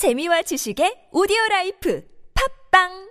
재미와 0.00 0.40
지식의 0.48 1.12
오디오 1.12 1.36
라이프. 1.50 2.00
팝빵 2.32 3.09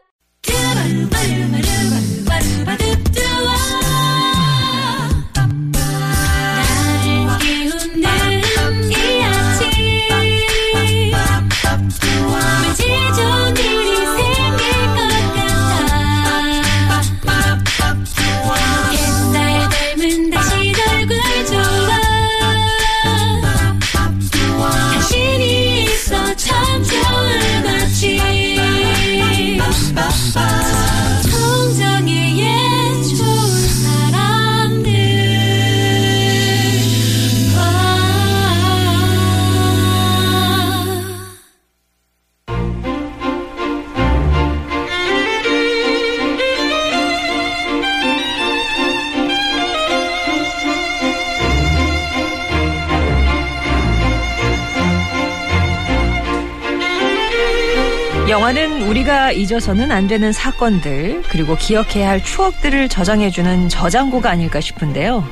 우리가 59.29 59.31
잊어서는 59.31 59.91
안 59.91 60.07
되는 60.07 60.31
사건들 60.33 61.23
그리고 61.29 61.55
기억해야 61.55 62.09
할 62.09 62.23
추억들을 62.23 62.89
저장해주는 62.89 63.69
저장고가 63.69 64.29
아닐까 64.31 64.59
싶은데요. 64.59 65.23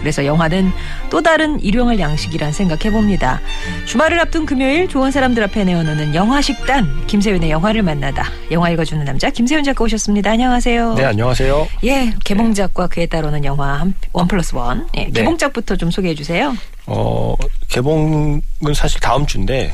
그래서 0.00 0.26
영화는 0.26 0.72
또 1.10 1.22
다른 1.22 1.60
일용할 1.60 1.98
양식이란 1.98 2.52
생각해봅니다. 2.52 3.40
주말을 3.86 4.18
앞둔 4.20 4.44
금요일 4.44 4.88
좋은 4.88 5.10
사람들 5.10 5.42
앞에 5.44 5.64
내어놓는 5.64 6.14
영화식단 6.14 7.06
김세윤의 7.06 7.50
영화를 7.50 7.82
만나다 7.82 8.26
영화 8.50 8.68
읽어주는 8.70 9.04
남자 9.04 9.30
김세윤 9.30 9.62
작가 9.64 9.84
오셨습니다. 9.84 10.32
안녕하세요. 10.32 10.94
네, 10.94 11.04
안녕하세요. 11.04 11.68
예, 11.84 12.12
개봉작과 12.24 12.88
그에 12.88 13.06
따르는 13.06 13.44
영화 13.44 13.80
한- 13.80 13.94
원 14.12 14.26
플러스 14.28 14.54
원. 14.56 14.88
예, 14.96 15.04
네. 15.04 15.10
개봉작부터 15.12 15.76
좀 15.76 15.90
소개해 15.90 16.14
주세요. 16.14 16.54
어, 16.86 17.34
개봉은 17.68 18.42
사실 18.74 19.00
다음 19.00 19.24
주인데, 19.26 19.72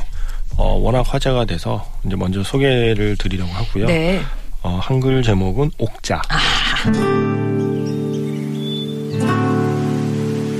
어, 0.57 0.75
워낙 0.75 1.01
화제가 1.07 1.45
돼서 1.45 1.85
이제 2.05 2.15
먼저 2.15 2.43
소개를 2.43 3.17
드리려고 3.17 3.51
하고요. 3.51 3.87
네. 3.87 4.21
어, 4.61 4.79
한글 4.81 5.23
제목은 5.23 5.71
옥자. 5.77 6.21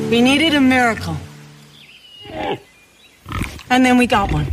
We 0.10 0.20
needed 0.20 0.54
a 0.54 0.60
miracle. 0.60 1.16
And 3.72 3.84
then 3.84 3.98
we 3.98 4.06
got 4.06 4.32
one. 4.32 4.46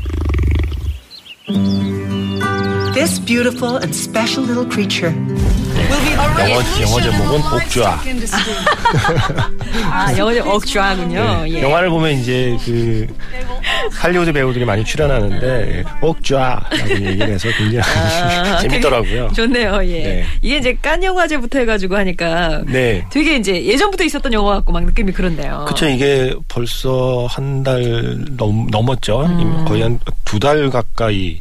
This 2.94 3.18
beautiful 3.18 3.76
and 3.76 3.94
special 3.94 4.44
little 4.44 4.64
creature 4.66 5.12
영어, 6.40 6.60
영어 6.80 7.00
제목은 7.00 7.40
옥좌. 7.54 8.00
아, 9.90 10.16
영어 10.16 10.54
억좌군요. 10.54 11.42
네, 11.44 11.50
예. 11.54 11.62
영화를 11.62 11.90
보면 11.90 12.12
이제 12.12 12.56
그 12.64 13.06
할리우드 13.92 14.32
배우들이 14.32 14.64
많이 14.64 14.84
출연하는데 14.84 15.84
옥좌라고 16.00 16.90
얘기를 16.90 17.28
해서 17.30 17.48
굉장히 17.56 17.82
재밌더라고요. 18.62 19.26
아, 19.26 19.32
좋네요. 19.32 19.80
예. 19.84 20.02
네. 20.02 20.24
이게 20.42 20.56
이제 20.58 20.76
깐 20.80 21.02
영화제부터 21.02 21.58
해가지고 21.60 21.96
하니까 21.96 22.62
네. 22.66 23.04
되게 23.10 23.36
이제 23.36 23.64
예전부터 23.64 24.04
있었던 24.04 24.32
영화 24.32 24.54
같고 24.56 24.72
막 24.72 24.84
느낌이 24.84 25.12
그런데요. 25.12 25.66
그쵸 25.68 25.86
이게 25.88 26.34
벌써 26.48 27.26
한 27.30 27.60
달 27.62 27.82
넘었죠. 28.70 29.26
음. 29.26 29.64
거의 29.66 29.82
한 29.82 29.98
두 30.24 30.38
달 30.38 30.70
가까이 30.70 31.40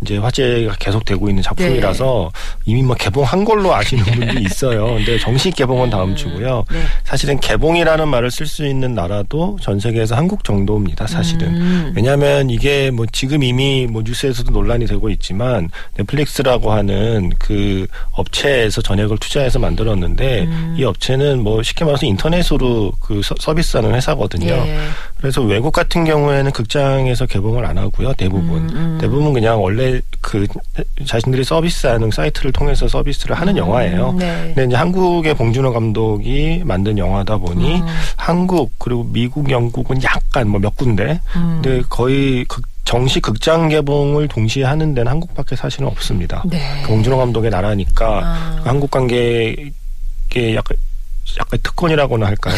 이제 0.00 0.16
화제가 0.16 0.76
계속되고 0.78 1.28
있는 1.28 1.42
작품이라서 1.42 2.30
네. 2.32 2.40
이미 2.72 2.82
뭐 2.82 2.94
개봉한 2.94 3.44
걸로 3.44 3.74
아시는 3.74 4.04
분들이 4.04 4.42
있어요. 4.46 4.86
근데 4.94 5.18
정식 5.18 5.56
개봉은 5.56 5.90
다음 5.90 6.14
주고요. 6.14 6.64
네. 6.70 6.78
사실은 7.02 7.40
개봉이라는 7.40 8.06
말을 8.06 8.30
쓸 8.30 8.46
수 8.46 8.64
있는 8.64 8.94
나라도 8.94 9.58
전 9.60 9.80
세계에서 9.80 10.14
한국 10.14 10.44
정도입니다. 10.44 11.06
사실은 11.08 11.48
음. 11.48 11.92
왜냐하면 11.96 12.48
이게 12.48 12.92
뭐 12.92 13.06
지금 13.10 13.42
이미 13.42 13.88
뭐 13.90 14.02
뉴스에서도 14.04 14.52
논란이 14.52 14.86
되고 14.86 15.08
있지만 15.10 15.68
넷플릭스라고 15.96 16.70
하는 16.72 17.32
그 17.38 17.86
업체에서 18.12 18.80
전액을 18.82 19.18
투자해서 19.18 19.58
만들었는데 19.58 20.42
음. 20.44 20.74
이 20.78 20.84
업체는 20.84 21.42
뭐 21.42 21.60
쉽게 21.64 21.84
말해서 21.84 22.06
인터넷으로 22.06 22.92
그 23.00 23.20
서- 23.22 23.34
서비스하는 23.40 23.94
회사거든요. 23.96 24.52
예. 24.52 24.78
그래서 25.18 25.42
외국 25.42 25.72
같은 25.72 26.04
경우에는 26.04 26.52
극장에서 26.52 27.26
개봉을 27.26 27.64
안 27.64 27.76
하고요. 27.78 28.12
대부분 28.14 28.70
음, 28.70 28.98
대부분 29.00 29.32
그냥 29.32 29.60
원래 29.60 30.00
그 30.20 30.46
자신들이 31.04 31.42
서비스하는 31.42 32.10
사이트를 32.10 32.52
통해서 32.52 32.86
서비스를 32.86 33.34
하는 33.34 33.56
영화예요. 33.56 34.12
네. 34.12 34.52
근데 34.54 34.64
이제 34.66 34.76
한국의 34.76 35.34
봉준호 35.34 35.72
감독이 35.72 36.62
만든 36.64 36.98
영화다 36.98 37.38
보니 37.38 37.80
음. 37.80 37.86
한국 38.16 38.72
그리고 38.78 39.04
미국, 39.04 39.50
영국은 39.50 40.02
약간 40.04 40.48
뭐 40.48 40.58
몇 40.58 40.76
군데, 40.76 41.20
음. 41.36 41.60
근데 41.62 41.82
거의 41.88 42.44
극, 42.44 42.62
정식 42.84 43.22
극장 43.22 43.68
개봉을 43.68 44.28
동시에 44.28 44.64
하는 44.64 44.94
데는 44.94 45.10
한국밖에 45.12 45.56
사실은 45.56 45.86
없습니다. 45.88 46.42
네. 46.46 46.60
그 46.82 46.88
봉준호 46.88 47.16
감독의 47.18 47.50
나라니까 47.50 48.20
아. 48.24 48.60
그 48.62 48.68
한국 48.68 48.90
관객의 48.90 49.72
약간 50.54 50.76
약간 51.38 51.58
특권이라고나 51.62 52.26
할까요? 52.26 52.56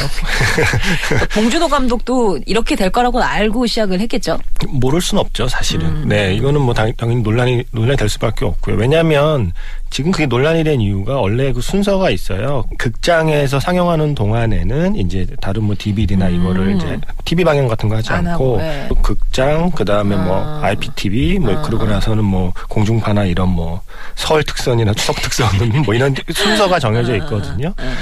봉준호 1.35 1.69
감독도 1.69 2.41
이렇게 2.47 2.77
될 2.77 2.91
거라고 2.91 3.23
알고 3.23 3.67
시작을 3.67 4.01
했겠죠. 4.01 4.39
모를 4.69 5.01
순 5.01 5.19
없죠, 5.19 5.49
사실은. 5.49 5.87
음. 5.87 6.09
네, 6.09 6.35
이거는 6.35 6.61
뭐 6.61 6.75
당, 6.75 6.93
당연히 6.97 7.23
논란이 7.23 7.65
논란이 7.73 7.97
될 7.97 8.09
수밖에 8.09 8.45
없고요. 8.45 8.77
왜냐하면 8.77 9.53
지금 9.91 10.13
그게 10.13 10.27
논란이 10.27 10.63
된 10.63 10.81
이유가 10.81 11.17
원래 11.21 11.53
그 11.53 11.61
순서가 11.61 12.11
있어요. 12.11 12.65
극장에서 12.79 13.59
상영하는 13.59 14.15
동안에는 14.15 14.95
이제 14.95 15.27
다른 15.41 15.65
뭐 15.65 15.75
DVD나 15.77 16.29
이거를 16.29 16.77
이제 16.77 16.99
TV 17.25 17.43
방영 17.43 17.67
같은 17.67 17.89
거 17.89 17.97
하지 17.97 18.13
음. 18.13 18.15
안 18.15 18.27
않고 18.29 18.59
네. 18.59 18.89
극장 19.03 19.71
그 19.73 19.85
다음에 19.85 20.15
뭐 20.15 20.37
아. 20.37 20.61
IPTV 20.63 21.41
뭐 21.41 21.59
아. 21.59 21.63
그러고 21.63 21.87
나서는 21.87 22.25
뭐 22.25 22.53
공중파나 22.69 23.25
이런 23.25 23.49
뭐 23.49 23.81
서울 24.15 24.45
특선이나 24.45 24.95
추석 24.95 25.17
특선은 25.17 25.83
뭐 25.83 25.93
이런 25.93 26.15
순서가 26.33 26.79
정해져 26.79 27.17
있거든요. 27.17 27.75
아. 27.77 27.93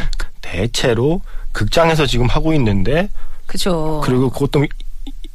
대체로 0.53 1.21
극장에서 1.53 2.07
지금 2.07 2.27
하고 2.27 2.53
있는데 2.55 3.09
그죠. 3.47 4.01
그리고 4.05 4.31
그것도 4.31 4.67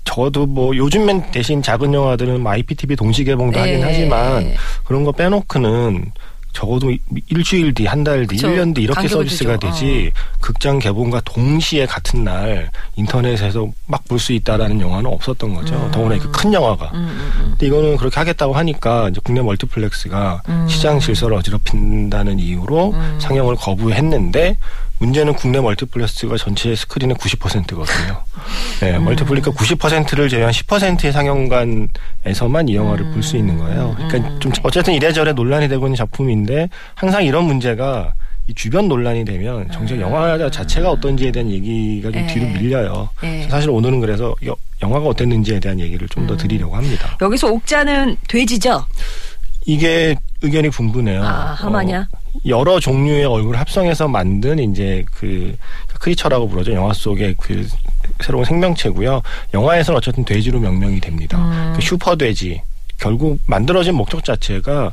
적어도 0.04 0.46
뭐 0.46 0.76
요즘엔 0.76 1.32
대신 1.32 1.62
작은 1.62 1.94
영화들은 1.94 2.42
뭐 2.42 2.52
IPTV 2.52 2.96
동시 2.96 3.24
개봉도 3.24 3.60
하긴 3.60 3.80
네. 3.80 3.82
하지만 3.82 4.54
그런 4.84 5.04
거 5.04 5.12
빼놓고는 5.12 6.12
적어도 6.54 6.92
이- 6.92 7.00
일주일 7.30 7.74
뒤, 7.74 7.86
한 7.86 8.04
달 8.04 8.26
뒤. 8.28 8.36
일 8.38 8.56
년 8.56 8.74
뒤 8.74 8.84
이렇게 8.84 9.08
서비스가. 9.08 9.54
어. 9.54 9.58
되지 9.58 10.12
극장 10.40 10.78
개봉과 10.80 11.22
동시에 11.26 11.86
같은 11.86 12.24
날 12.24 12.70
인터넷에서 12.96 13.68
막 13.88 14.04
볼 14.08 14.20
수 14.20 14.34
있다라는 14.34 14.80
영화는 14.80 15.10
없었던 15.10 15.54
거죠. 15.56 15.90
더구나 15.92 16.16
이렇게 16.16 16.30
큰 16.32 16.54
영화가. 16.54 16.92
음, 16.94 16.98
음, 16.98 17.32
음. 17.40 17.46
근데 17.52 17.68
이거는 17.68 17.98
그렇게 17.98 18.16
하겠다고 18.20 18.54
하니까 18.54 19.10
이제 19.10 19.20
국내 19.24 19.42
멀티플렉스가 19.42 20.44
음. 20.50 20.68
시장 20.70 21.00
질서를 21.00 21.36
어지럽힌다는 21.38 22.40
이유로 22.40 22.92
음. 22.92 23.18
상영을 23.20 23.56
거부했는데 23.56 24.58
문제는 25.00 25.34
국내 25.34 25.60
멀티플렉스가 25.60 26.38
전체 26.38 26.76
스크린의 26.76 27.18
90%거든요. 27.18 28.24
네, 28.80 28.96
음. 28.98 29.04
멀티플렉스 29.06 29.52
90%를 29.52 30.30
제외한 30.30 30.52
10%의 30.54 31.12
상영관에서만 31.12 32.70
이 32.70 32.76
영화를 32.76 33.12
볼 33.12 33.24
수 33.24 33.36
있는 33.38 33.58
거예요. 33.58 33.96
음. 34.00 34.08
그러니까 34.08 34.40
좀 34.40 34.52
어쨌든 34.64 34.94
이래저래 34.94 35.34
논란이 35.34 35.68
되고 35.68 35.86
있는 35.88 35.96
작품인데 35.96 36.68
항상 36.96 37.24
이런 37.24 37.46
문제가 37.46 38.14
이 38.48 38.54
주변 38.54 38.90
논란이 38.90 39.24
되면 39.24 39.72
정작 39.72 40.00
영화 40.02 40.38
자체가 40.50 40.92
어떤지에 40.92 41.32
대한 41.32 41.50
얘기가 41.50 42.12
좀 42.12 42.28
네. 42.28 42.34
뒤로 42.34 42.46
밀려요. 42.48 43.10
네. 43.22 43.48
사실 43.50 43.70
오늘은 43.70 44.02
그래서 44.02 44.36
여- 44.46 44.56
영화가 44.82 45.06
어땠는지에 45.08 45.62
대한 45.62 45.80
얘기를 45.80 46.08
좀 46.10 46.24
음. 46.24 46.28
더 46.28 46.36
드리려고 46.36 46.76
합니다. 46.76 47.18
여기서 47.22 47.48
옥자는 47.48 48.18
돼지죠. 48.28 48.86
이게 49.66 50.14
의견이 50.42 50.70
분분해요. 50.70 51.24
아, 51.24 51.54
하마냐? 51.54 52.02
어, 52.12 52.40
여러 52.46 52.82
종류의 52.82 53.24
얼굴 53.24 53.56
합성해서 53.56 54.10
만든 54.10 54.60
이제 54.60 55.06
그 55.14 55.56
크리처라고 56.02 56.50
부르죠. 56.50 56.74
영화 56.74 56.92
속의 56.92 57.36
그 57.40 57.66
새로운 58.20 58.44
생명체고요. 58.44 59.22
영화에서는 59.54 59.98
어쨌든 59.98 60.26
돼지로 60.26 60.60
명명이 60.60 61.00
됩니다. 61.00 61.38
음. 61.38 61.74
그 61.78 61.82
슈퍼 61.82 62.18
돼지. 62.18 62.62
결국 63.00 63.40
만들어진 63.48 63.96
목적 63.96 64.24
자체가 64.26 64.92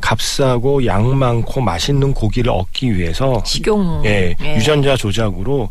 값싸고 0.00 0.84
양 0.86 1.18
많고 1.18 1.60
맛있는 1.60 2.14
고기를 2.14 2.50
얻기 2.50 2.96
위해서 2.96 3.42
식용. 3.44 4.02
예, 4.04 4.34
예. 4.40 4.56
유전자 4.56 4.96
조작으로 4.96 5.68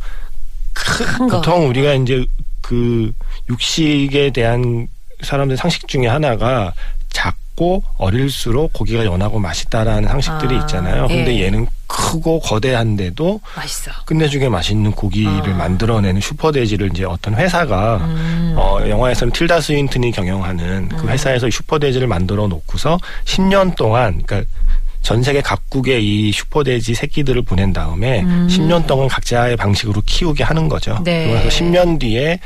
큰 0.74 1.28
거. 1.28 1.38
보통 1.38 1.68
우리가 1.68 1.94
이제 1.94 2.26
그 2.62 3.14
육식에 3.50 4.32
대한 4.32 4.88
사람들 5.22 5.58
상식 5.58 5.88
중에 5.88 6.08
하나가 6.08 6.74
작 7.10 7.36
고 7.60 7.84
어릴수록 7.98 8.72
고기가 8.72 9.04
연하고 9.04 9.38
맛있다라는 9.38 10.08
상식들이 10.08 10.56
아, 10.56 10.60
있잖아요. 10.62 11.08
근데 11.10 11.40
예. 11.40 11.44
얘는 11.44 11.68
크고 11.88 12.40
거대한데도 12.40 13.42
맛있어. 13.54 13.92
끝내주게 14.06 14.48
맛있는 14.48 14.92
고기를 14.92 15.54
아. 15.56 15.58
만들어내는 15.58 16.22
슈퍼돼지를 16.22 16.92
이제 16.94 17.04
어떤 17.04 17.36
회사가 17.36 17.98
음. 17.98 18.54
어, 18.56 18.80
영화에서는 18.88 19.34
틸다 19.34 19.60
스윈튼이 19.60 20.14
경영하는 20.14 20.88
그 20.88 21.10
회사에서 21.10 21.50
이 21.50 21.52
슈퍼돼지를 21.52 22.08
만들어 22.08 22.48
놓고서 22.48 22.98
10년 23.26 23.76
동안 23.76 24.22
그러니까 24.26 24.50
전 25.02 25.22
세계 25.22 25.42
각국의 25.42 26.02
이 26.02 26.32
슈퍼돼지 26.32 26.94
새끼들을 26.94 27.42
보낸 27.42 27.74
다음에 27.74 28.24
10년 28.24 28.88
동안 28.88 29.10
각자의 29.10 29.58
방식으로 29.58 30.02
키우게 30.06 30.46
하는 30.46 30.70
거죠. 30.70 30.96
음. 31.00 31.04
네. 31.04 31.28
그래서 31.28 31.50
10년 31.50 32.00
뒤에 32.00 32.40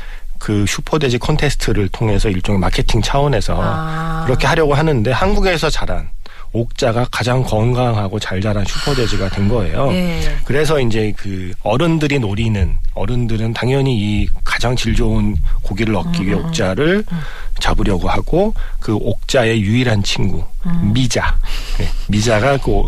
그 0.44 0.66
슈퍼돼지 0.68 1.16
콘테스트를 1.16 1.88
통해서 1.88 2.28
일종의 2.28 2.60
마케팅 2.60 3.00
차원에서 3.00 3.58
아. 3.58 4.24
그렇게 4.26 4.46
하려고 4.46 4.74
하는데 4.74 5.10
한국에서 5.10 5.70
자란 5.70 6.10
옥자가 6.52 7.06
가장 7.10 7.42
건강하고 7.42 8.20
잘 8.20 8.42
자란 8.42 8.62
슈퍼돼지가 8.66 9.30
된 9.30 9.48
거예요. 9.48 9.90
예. 9.94 10.36
그래서 10.44 10.78
이제 10.80 11.14
그 11.16 11.52
어른들이 11.62 12.18
노리는 12.18 12.76
어른들은 12.92 13.54
당연히 13.54 13.96
이 13.96 14.28
가장 14.44 14.76
질 14.76 14.94
좋은 14.94 15.34
고기를 15.62 15.96
얻기 15.96 16.26
위해 16.26 16.34
옥자를 16.34 17.06
잡으려고 17.58 18.10
하고 18.10 18.52
그 18.80 18.94
옥자의 18.96 19.62
유일한 19.62 20.02
친구 20.02 20.44
미자 20.92 21.38
네, 21.78 21.88
미자가 22.08 22.58
그 22.58 22.82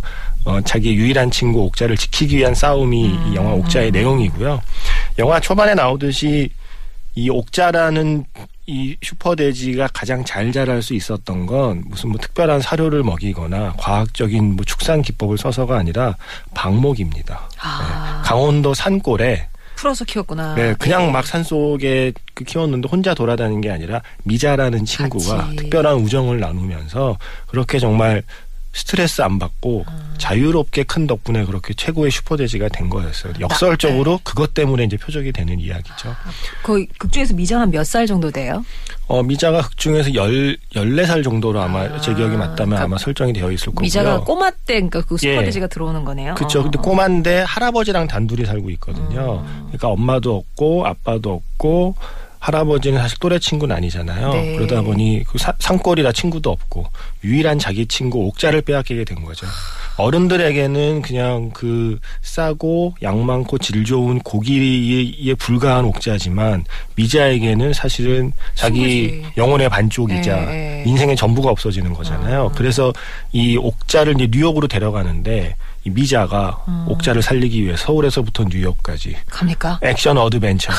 어, 0.45 0.61
자기 0.61 0.95
유일한 0.95 1.31
친구 1.31 1.63
옥자를 1.63 1.97
지키기 1.97 2.37
위한 2.37 2.55
싸움이 2.55 3.19
이 3.31 3.35
영화 3.35 3.53
옥자의 3.53 3.93
내용이고요. 3.93 4.61
영화 5.19 5.41
초반에 5.41 5.73
나오듯이 5.73 6.51
이 7.17 7.31
옥자라는 7.31 8.25
이 8.67 8.97
슈퍼돼지가 9.03 9.89
가장 9.95 10.25
잘 10.25 10.53
자랄 10.53 10.83
수 10.83 10.93
있었던 10.95 11.47
건 11.47 11.83
무슨 11.87 12.11
뭐 12.11 12.21
특별한 12.21 12.61
사료를 12.61 13.03
먹이거나 13.03 13.75
과학적인 13.79 14.57
뭐 14.57 14.65
축산 14.65 15.03
기법을 15.03 15.39
써서가 15.39 15.79
아니라 15.79 16.17
방목입니다. 16.55 17.49
아. 17.61 18.21
네, 18.23 18.29
강원도 18.29 18.75
산골에 18.75 19.49
풀어서 19.77 20.05
키웠구나. 20.05 20.55
네, 20.55 20.75
그냥 20.79 21.13
막 21.13 21.27
산속에 21.27 22.13
그 22.35 22.45
키웠는데 22.45 22.89
혼자 22.89 23.15
돌아다니는 23.15 23.61
게 23.61 23.71
아니라 23.71 24.03
미자라는 24.25 24.85
친구가 24.85 25.37
같이. 25.37 25.57
특별한 25.57 25.97
우정을 25.97 26.41
나누면서 26.41 27.19
그렇게 27.47 27.79
정말 27.79 28.23
스트레스 28.77 29.23
안 29.23 29.39
받고 29.39 29.85
아. 29.89 30.15
자유롭게 30.19 30.83
큰 30.85 31.07
덕분에 31.07 31.45
그렇게 31.47 31.73
최고의 31.75 32.11
슈퍼돼지가 32.11 32.69
된 32.69 32.91
거였어요. 32.91 33.33
역설적으로 33.41 34.21
그것 34.23 34.53
때문에 34.53 34.85
이제 34.85 34.97
표적이 34.99 35.33
되는 35.33 35.59
이야기죠. 35.59 36.15
거의 36.63 36.87
극 36.99 37.11
중에서 37.11 37.33
미장 37.35 37.61
한 37.61 37.71
몇 37.71 37.85
살 37.85 38.07
정도 38.07 38.31
돼요? 38.31 38.65
어, 39.09 39.23
미자가 39.23 39.63
극 39.63 39.77
중에서 39.79 40.15
열, 40.15 40.57
14살 40.75 41.25
정도로 41.25 41.61
아마 41.61 42.01
제 42.01 42.13
기억이 42.15 42.37
맞다면 42.37 42.79
아마 42.83 42.99
설정이 42.99 43.33
되어 43.33 43.51
있을 43.51 43.67
거고요. 43.67 43.83
미자가 43.83 44.21
꼬마 44.21 44.51
때 44.51 44.75
그러니까 44.75 45.01
그 45.03 45.17
예. 45.23 45.33
슈퍼돼지가 45.35 45.69
들어오는 45.69 46.05
거네요. 46.05 46.35
그렇죠. 46.35 46.61
어, 46.61 46.63
근데 46.65 46.79
어. 46.79 46.83
꼬마인데 46.83 47.43
할아버지랑 47.43 48.09
단둘이 48.09 48.45
살고 48.45 48.69
있거든요. 48.71 49.43
음. 49.47 49.63
그러니까 49.69 49.89
엄마도 49.89 50.37
없고 50.37 50.87
아빠도 50.87 51.33
없고 51.33 51.95
할아버지는 52.47 53.01
사실 53.01 53.19
또래 53.19 53.41
친구는 53.41 53.75
아니잖아요. 53.75 54.33
네. 54.33 54.55
그러다 54.57 54.81
보니 54.83 55.25
그 55.27 55.37
사- 55.37 55.53
산골이라 55.59 56.13
친구도 56.13 56.49
없고 56.51 56.87
유일한 57.25 57.59
자기 57.59 57.87
친구 57.87 58.21
옥자를 58.29 58.63
빼앗기게 58.63 59.05
된 59.05 59.25
거죠. 59.25 59.47
어른들에게는 59.97 61.03
그냥 61.03 61.51
그 61.53 61.99
싸고 62.23 62.95
양 63.03 63.27
많고 63.27 63.59
질 63.59 63.85
좋은 63.85 64.21
고기에 64.21 65.35
불과한 65.35 65.85
옥자지만 65.87 66.65
미자에게는 66.95 67.73
사실은 67.73 68.33
자기 68.55 69.09
친구이자 69.11 69.33
영혼의 69.37 69.69
반쪽이자 69.69 70.37
네, 70.37 70.47
네. 70.47 70.85
인생의 70.87 71.17
전부가 71.17 71.51
없어지는 71.51 71.95
거잖아요. 71.95 72.53
그래서 72.55 72.93
이 73.33 73.57
옥자를 73.57 74.15
이제 74.15 74.29
뉴욕으로 74.31 74.69
데려가는데 74.69 75.57
이 75.87 75.91
미자가 75.91 76.65
음. 76.67 76.85
옥자를 76.89 77.23
살리기 77.23 77.65
위해 77.65 77.77
서울에서부터 77.77 78.45
뉴욕까지 78.51 79.17
갑니까? 79.31 79.79
액션 79.83 80.19
어드벤처. 80.19 80.73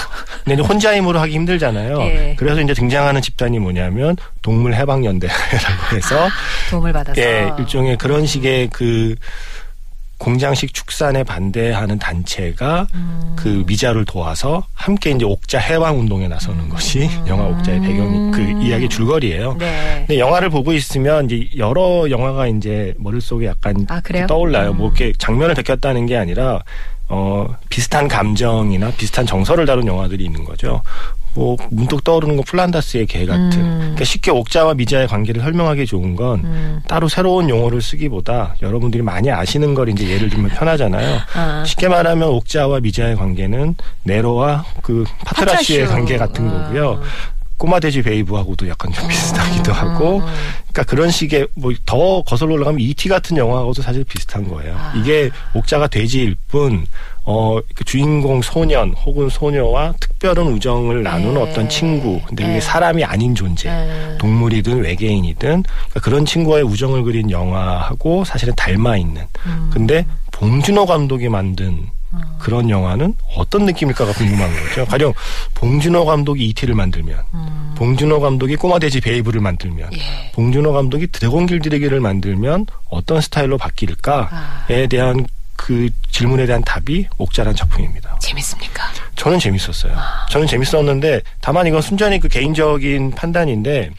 근데 0.44 0.56
이제 0.56 0.62
혼자 0.62 0.94
힘으로 0.94 1.18
하기 1.22 1.34
힘들잖아요. 1.34 2.02
예. 2.02 2.36
그래서 2.38 2.60
이제 2.60 2.74
등장하는 2.74 3.22
집단이 3.22 3.58
뭐냐면 3.60 4.18
동물 4.42 4.74
해방 4.74 5.06
연대라고 5.06 5.96
해서 5.96 6.28
도움을 6.70 6.92
받아서. 6.92 7.22
예, 7.22 7.54
일종의 7.58 7.98
그런 7.98 8.26
식의 8.26 8.70
그 8.74 9.16
공장식 10.18 10.74
축산에 10.74 11.24
반대하는 11.24 12.00
단체가 12.00 12.88
음. 12.96 13.36
그 13.38 13.64
미자를 13.68 14.06
도와서 14.06 14.66
함께 14.74 15.12
이제 15.12 15.26
옥자 15.26 15.60
해방 15.60 16.00
운동에 16.00 16.28
나서는 16.28 16.70
것이 16.70 17.10
영화 17.28 17.46
옥자의 17.46 17.82
배경 17.82 18.32
그 18.32 18.42
이야기 18.64 18.90
줄거리예요. 18.90 19.52
음. 19.52 19.58
네. 19.60 19.96
근데 20.08 20.20
영화를 20.20 20.50
보고 20.50 20.74
있으면 20.74 21.26
이제 21.26 21.48
여러 21.58 22.10
영화가 22.10 22.48
이제 22.48 22.94
머릿속에 22.98 23.46
약간 23.48 23.86
아? 23.90 24.02
떠올라요. 24.28 24.74
뭐 24.74 24.88
이렇게 24.88 25.14
장면을 25.18 25.56
베꼈다는 25.56 26.06
게 26.08 26.18
아니라 26.18 26.62
어 27.10 27.48
비슷한 27.70 28.08
감정이나 28.08 28.92
비슷한 28.92 29.26
정서를 29.26 29.66
다룬 29.66 29.88
영화들이 29.88 30.26
있는 30.26 30.44
거죠. 30.44 30.82
뭐 31.38 31.56
문득 31.70 32.04
떠오르는 32.04 32.36
건 32.36 32.44
플란다스의 32.46 33.06
개 33.06 33.26
같은. 33.28 33.52
음. 33.62 33.78
그러니까 33.80 34.04
쉽게 34.06 34.32
옥자와 34.32 34.74
미자의 34.74 35.08
관계를 35.08 35.44
설명하기 35.44 35.86
좋은 35.86 36.16
건 36.16 36.40
음. 36.44 36.82
따로 36.88 37.08
새로운 37.08 37.48
용어를 37.48 37.80
쓰기보다 37.80 38.56
여러분들이 38.64 39.04
많이 39.04 39.30
아시는 39.30 39.76
걸 39.76 39.90
이제 39.90 40.10
예를 40.10 40.30
들면 40.32 40.50
편하잖아요. 40.50 41.20
아. 41.36 41.64
쉽게 41.64 41.90
말하면 41.90 42.30
옥자와 42.30 42.80
미자의 42.80 43.16
관계는 43.16 43.76
네로와 44.04 44.66
그 44.82 45.04
파트라슈의 45.26 45.82
파트라슈. 45.82 45.94
관계 45.96 46.18
같은 46.18 46.50
아. 46.50 46.64
거고요. 46.64 47.02
꼬마 47.58 47.80
돼지 47.80 48.02
베이브하고도 48.02 48.68
약간 48.70 48.92
좀 48.94 49.08
비슷하기도 49.08 49.72
음, 49.72 49.76
하고, 49.76 50.18
음, 50.18 50.22
음. 50.22 50.34
그러니까 50.72 50.84
그런 50.84 51.10
식의 51.10 51.48
뭐 51.56 51.72
더 51.86 52.22
거슬러 52.22 52.54
올라가면 52.54 52.80
이티 52.82 53.08
같은 53.10 53.38
영화하고도 53.38 53.82
사실 53.82 54.04
비슷한 54.04 54.48
거예요. 54.48 54.76
아. 54.78 54.94
이게 54.96 55.30
옥자가 55.54 55.88
돼지일 55.88 56.36
뿐, 56.48 56.86
어, 57.24 57.60
그 57.76 57.84
주인공 57.86 58.42
소년 58.42 58.94
혹은 59.06 59.30
소녀와 59.30 59.94
특별한 60.00 60.48
우정을 60.48 61.02
나누는 61.04 61.34
네. 61.34 61.42
어떤 61.42 61.70
친구, 61.70 62.22
근데 62.26 62.44
네. 62.44 62.50
그게 62.50 62.62
사람이 62.62 63.04
아닌 63.04 63.34
존재, 63.34 63.70
네. 63.70 64.18
동물이든 64.20 64.82
외계인이든 64.82 65.64
그러니까 65.64 66.00
그런 66.02 66.26
친구와의 66.26 66.64
우정을 66.66 67.04
그린 67.04 67.32
영화하고 67.32 68.24
사실은 68.26 68.54
닮아 68.56 68.98
있는. 68.98 69.24
음. 69.46 69.70
근데 69.74 70.06
봉준호 70.32 70.86
감독이 70.86 71.30
만든 71.30 71.88
그런 72.40 72.70
영화는 72.70 73.14
어떤 73.36 73.66
느낌일까가 73.66 74.14
궁금한 74.14 74.50
거죠. 74.56 74.86
가령 74.86 75.14
봉준호 75.54 76.06
감독이 76.06 76.48
이티를 76.50 76.76
만들면, 76.76 77.24
음. 77.34 77.74
봉준호 77.78 78.20
감독이 78.20 78.56
꼬마 78.56 78.80
돼지 78.80 79.02
베이브를 79.02 79.42
만들면, 79.42 79.90
예. 79.94 80.32
봉준호 80.34 80.72
감독이 80.74 81.08
드래곤 81.08 81.46
길들이기를 81.48 82.00
만들면 82.00 82.66
어떤 82.90 83.22
스타일로 83.22 83.58
바뀔까에 83.58 84.28
아. 84.30 84.88
대한 84.90 85.26
그 85.58 85.90
질문에 86.12 86.46
대한 86.46 86.64
답이 86.64 87.08
옥자란 87.18 87.56
작품입니다. 87.56 88.18
재밌습니까? 88.20 88.84
저는 89.16 89.40
재밌었어요. 89.40 89.98
저는 90.30 90.48
재밌었는데 90.48 91.22
다만 91.42 91.68
이건 91.68 91.82
순전히 91.82 92.20
그 92.20 92.28
개인적인 92.30 93.12
판단인데 93.12 93.90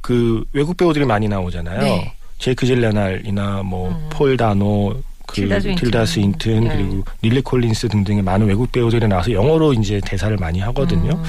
그 0.00 0.44
외국 0.52 0.76
배우들이 0.76 1.06
많이 1.06 1.26
나오잖아요. 1.26 1.80
네. 1.80 2.14
제이크 2.38 2.66
질렌할이나 2.66 3.62
뭐 3.62 4.04
폴 4.04 4.36
다노 4.36 4.92
그 4.92 5.02
틸다 5.34 5.60
스윈튼. 5.60 5.84
틸다 5.84 6.06
스윈튼 6.06 6.64
네. 6.64 6.76
그리고 6.76 7.04
릴리 7.22 7.40
콜린스 7.42 7.88
등등의 7.88 8.22
많은 8.22 8.46
외국 8.46 8.70
배우들이 8.70 9.06
나와서 9.08 9.32
영어로 9.32 9.72
이제 9.74 10.00
대사를 10.04 10.34
많이 10.36 10.60
하거든요. 10.60 11.12
음. 11.12 11.24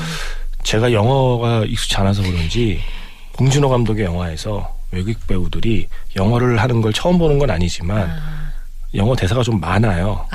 제가 0.63 0.91
영어가 0.91 1.63
익숙치 1.65 1.95
않아서 1.97 2.21
그런지 2.21 2.79
봉준호 3.33 3.69
감독의 3.69 4.05
영화에서 4.05 4.73
외국 4.91 5.15
배우들이 5.27 5.87
영어를 6.15 6.57
하는 6.59 6.81
걸 6.81 6.93
처음 6.93 7.17
보는 7.17 7.37
건 7.37 7.49
아니지만 7.49 8.09
영어 8.93 9.15
대사가 9.15 9.43
좀 9.43 9.59
많아요. 9.59 10.25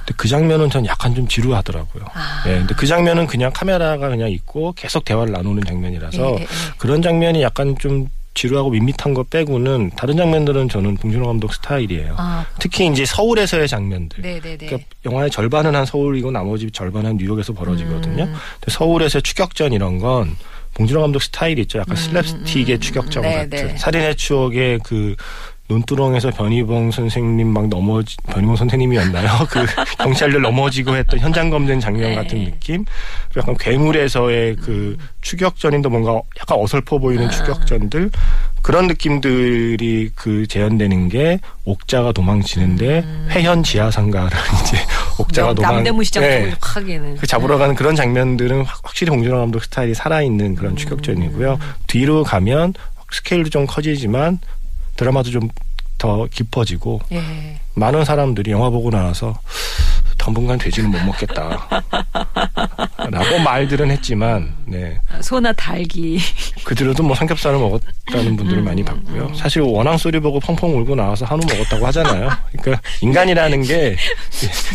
근데 0.00 0.12
그 0.16 0.28
장면은 0.28 0.68
전 0.68 0.84
약간 0.84 1.14
좀 1.14 1.26
지루하더라고요. 1.26 2.04
아. 2.12 2.44
예, 2.46 2.58
근데 2.58 2.74
그 2.74 2.86
장면은 2.86 3.26
그냥 3.26 3.50
카메라가 3.54 4.08
그냥 4.08 4.30
있고 4.30 4.72
계속 4.72 5.04
대화를 5.04 5.32
나누는 5.32 5.64
장면이라서 5.64 6.22
예, 6.22 6.36
예, 6.36 6.42
예. 6.42 6.46
그런 6.76 7.00
장면이 7.00 7.40
약간 7.42 7.74
좀 7.78 8.08
지루하고 8.34 8.70
밋밋한 8.70 9.14
거 9.14 9.22
빼고는 9.22 9.92
다른 9.96 10.16
장면들은 10.16 10.68
저는 10.68 10.96
봉준호 10.96 11.26
감독 11.26 11.54
스타일이에요. 11.54 12.14
아, 12.18 12.44
특히 12.58 12.86
이제 12.88 13.04
서울에서의 13.04 13.68
장면들. 13.68 14.22
네네네. 14.22 14.56
그러니까 14.56 14.88
영화의 15.04 15.30
절반은 15.30 15.74
한 15.74 15.86
서울이고 15.86 16.30
나머지 16.30 16.70
절반은 16.70 17.16
뉴욕에서 17.16 17.52
벌어지거든요. 17.52 18.24
음. 18.24 18.34
서울에서의 18.66 19.22
추격전 19.22 19.72
이런 19.72 19.98
건 19.98 20.36
봉준호 20.74 21.00
감독 21.00 21.22
스타일 21.22 21.58
있죠. 21.60 21.78
약간 21.78 21.96
슬랩스틱의 21.96 22.80
추격전 22.80 23.22
네, 23.22 23.34
같은 23.34 23.48
네. 23.50 23.76
살인의 23.76 24.16
추억의 24.16 24.80
그 24.82 25.14
논두렁에서 25.68 26.30
변희봉 26.30 26.90
선생님 26.90 27.48
막 27.48 27.68
넘어지 27.68 28.16
변희봉 28.30 28.54
선생님이었나요? 28.56 29.28
그 29.48 29.64
경찰들 29.98 30.42
넘어지고 30.42 30.94
했던 30.96 31.18
현장 31.20 31.48
검증 31.48 31.80
장면 31.80 32.10
네. 32.10 32.14
같은 32.14 32.44
느낌. 32.44 32.84
약간 33.36 33.56
괴물에서의 33.58 34.56
그 34.56 34.96
추격전인데 35.22 35.88
뭔가 35.88 36.20
약간 36.38 36.58
어설퍼 36.58 36.98
보이는 36.98 37.26
아. 37.26 37.30
추격전들 37.30 38.10
그런 38.60 38.86
느낌들이 38.88 40.10
그 40.14 40.46
재현되는 40.46 41.08
게 41.08 41.38
옥자가 41.64 42.12
도망치는데 42.12 43.04
회현 43.30 43.62
지하상가를 43.62 44.30
이제 44.62 44.76
옥자가 45.18 45.48
남- 45.48 45.54
도망 45.54 45.70
음. 45.70 45.74
남대문 45.76 46.04
시장 46.04 46.22
네. 46.24 46.40
쪽으로 46.50 46.56
하기는. 46.60 47.16
그 47.16 47.26
잡으러 47.26 47.56
가는 47.56 47.74
그런 47.74 47.96
장면들은 47.96 48.64
확- 48.64 48.80
확실히 48.84 49.10
봉준호 49.10 49.38
감독 49.38 49.64
스타일이 49.64 49.94
살아있는 49.94 50.56
그런 50.56 50.76
추격전이고요. 50.76 51.58
뒤로 51.86 52.22
가면 52.22 52.74
스케일도 53.10 53.48
좀 53.50 53.66
커지지만 53.66 54.40
드라마도 54.96 55.30
좀 55.30 55.48
더 56.04 56.26
깊어지고 56.30 57.00
예. 57.12 57.22
많은 57.74 58.04
사람들이 58.04 58.50
영화 58.50 58.68
보고 58.68 58.90
나와서 58.90 59.38
당분간 60.18 60.58
돼지는 60.58 60.90
못 60.90 60.98
먹겠다. 61.04 61.68
라고 63.10 63.38
말들은 63.38 63.90
했지만, 63.90 64.54
네. 64.66 64.98
소나 65.20 65.52
닭이 65.52 66.18
그들도 66.64 67.02
뭐 67.02 67.14
삼겹살을 67.14 67.58
먹었다는 67.58 68.36
분들을 68.36 68.58
음, 68.58 68.64
많이 68.64 68.82
봤고요. 68.82 69.32
사실 69.34 69.62
원앙 69.62 69.98
소리 69.98 70.18
보고 70.20 70.40
펑펑 70.40 70.78
울고 70.78 70.94
나와서 70.94 71.26
한우 71.26 71.42
먹었다고 71.46 71.86
하잖아요. 71.86 72.30
그러니까 72.60 72.80
인간이라는 73.02 73.62
게 73.62 73.96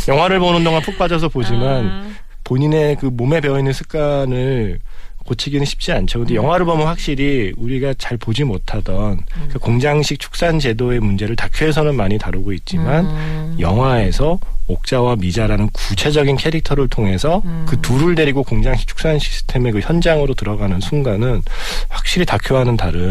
영화를 0.07 0.39
보는 0.39 0.63
동안 0.63 0.81
푹 0.81 0.97
빠져서 0.97 1.29
보지만 1.29 1.87
아. 1.87 2.09
본인의 2.43 2.97
그 2.97 3.07
몸에 3.07 3.41
배어있는 3.41 3.73
습관을 3.73 4.79
고치기는 5.29 5.65
쉽지 5.65 5.91
않죠. 5.91 6.19
음. 6.19 6.21
근데 6.21 6.35
영화를 6.35 6.65
보면 6.65 6.87
확실히 6.87 7.53
우리가 7.55 7.93
잘 7.97 8.17
보지 8.17 8.43
못하던 8.43 9.19
음. 9.37 9.49
그 9.51 9.59
공장식 9.59 10.19
축산 10.19 10.59
제도의 10.59 10.99
문제를 10.99 11.35
다큐에서는 11.35 11.95
많이 11.95 12.17
다루고 12.17 12.51
있지만 12.53 13.05
음. 13.05 13.57
영화에서 13.59 14.39
옥자와 14.67 15.15
미자라는 15.17 15.69
구체적인 15.69 16.35
캐릭터를 16.37 16.87
통해서 16.87 17.41
음. 17.45 17.65
그 17.67 17.79
둘을 17.81 18.15
데리고 18.15 18.43
공장식 18.43 18.87
축산 18.87 19.19
시스템의 19.19 19.71
그 19.71 19.79
현장으로 19.79 20.33
들어가는 20.33 20.79
순간은 20.79 21.43
확실히 21.89 22.25
다큐와는 22.25 22.77
다른 22.77 23.09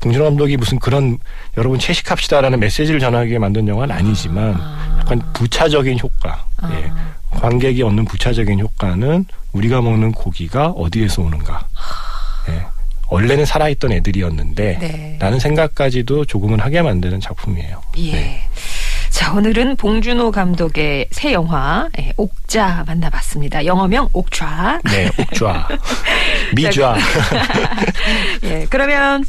봉준호 0.00 0.24
감독이 0.24 0.56
무슨 0.56 0.78
그런 0.78 1.18
여러분 1.56 1.78
채식합시다라는 1.78 2.60
메시지를 2.60 3.00
위해 3.00 3.38
만든 3.38 3.66
영화는 3.66 3.94
아니지만 3.94 4.60
약간 5.06 5.22
부차적인 5.32 6.00
효과, 6.00 6.44
예. 6.72 6.90
관객이 7.30 7.80
얻는 7.82 8.06
부차적인 8.06 8.58
효과는 8.58 9.24
우리가 9.52 9.80
먹는 9.80 10.10
고기가 10.10 10.68
어디에서 10.70 11.22
오는가. 11.22 11.64
예. 12.48 12.66
원래는 13.08 13.44
살아있던 13.44 13.92
애들이었는데 13.92 14.78
네. 14.80 15.16
라는 15.20 15.38
생각까지도 15.38 16.24
조금은 16.24 16.58
하게 16.58 16.82
만드는 16.82 17.20
작품이에요. 17.20 17.80
예. 17.98 18.12
네. 18.12 18.42
자, 19.10 19.32
오늘은 19.32 19.76
봉준호 19.76 20.32
감독의 20.32 21.06
새 21.12 21.32
영화 21.32 21.88
예, 22.00 22.12
옥자 22.16 22.82
만나봤습니다. 22.86 23.64
영어명 23.64 24.08
옥좌. 24.12 24.80
네, 24.84 25.08
옥좌. 25.18 25.68
미좌. 26.54 26.96
예, 28.42 28.66
그러면 28.68 29.24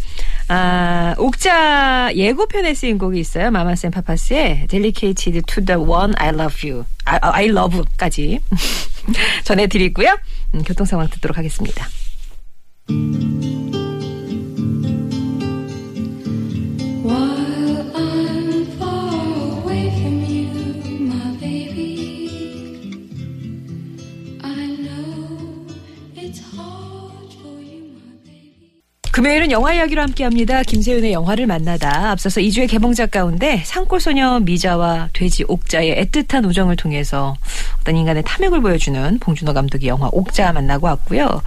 아, 0.49 1.13
옥자 1.17 2.11
예고편에 2.15 2.73
쓰인 2.73 2.97
곡이 2.97 3.19
있어요. 3.19 3.51
마마쌤 3.51 3.91
파파스의 3.91 4.67
Dedicated 4.67 5.41
to 5.45 5.63
the 5.63 5.79
One 5.79 6.13
I 6.17 6.29
Love 6.29 6.69
You. 6.69 6.85
아, 7.05 7.19
I 7.21 7.47
Love까지 7.49 8.39
전해드리고요. 9.43 10.17
음, 10.55 10.63
교통 10.63 10.85
상황 10.85 11.09
듣도록 11.09 11.37
하겠습니다. 11.37 11.87
금요일은 29.47 29.51
영화 29.51 29.73
이야기로 29.73 30.01
함께합니다. 30.01 30.63
김세윤의 30.63 31.13
영화를 31.13 31.47
만나다. 31.47 32.11
앞서서 32.11 32.41
2주의 32.41 32.69
개봉작 32.69 33.11
가운데 33.11 33.63
산골소녀 33.65 34.41
미자와 34.41 35.09
돼지 35.13 35.43
옥자의 35.47 35.95
애틋한 36.05 36.45
우정을 36.45 36.75
통해서 36.75 37.35
어떤 37.79 37.95
인간의 37.95 38.23
탐욕을 38.23 38.61
보여주는 38.61 39.19
봉준호 39.19 39.53
감독의 39.53 39.87
영화 39.87 40.09
옥자 40.11 40.53
만나고 40.53 40.87
왔고요. 40.87 41.41